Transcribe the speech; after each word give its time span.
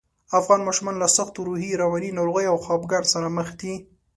افغان 0.39 0.61
ماشومان 0.67 0.95
له 1.01 1.07
سختو 1.17 1.39
روحي، 1.47 1.71
رواني 1.81 2.09
ناروغیو 2.17 2.51
او 2.51 2.57
خپګان 2.65 3.03
سره 3.13 3.27
مخ 3.37 3.47
دي 3.59 3.73